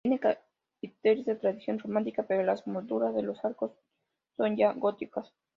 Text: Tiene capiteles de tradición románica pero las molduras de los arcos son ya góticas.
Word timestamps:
Tiene 0.03 0.19
capiteles 0.19 1.27
de 1.27 1.35
tradición 1.35 1.77
románica 1.77 2.23
pero 2.23 2.41
las 2.41 2.65
molduras 2.65 3.13
de 3.13 3.21
los 3.21 3.45
arcos 3.45 3.69
son 4.35 4.57
ya 4.57 4.73
góticas. 4.73 5.31